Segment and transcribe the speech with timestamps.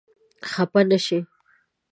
[0.51, 1.19] خپه نه شې؟